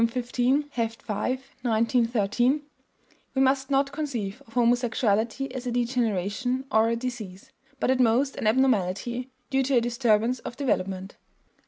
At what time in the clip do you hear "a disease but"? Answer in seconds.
6.89-7.91